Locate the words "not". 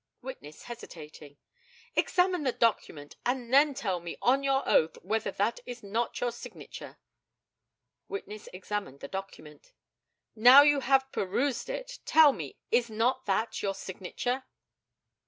5.83-6.19, 12.89-13.27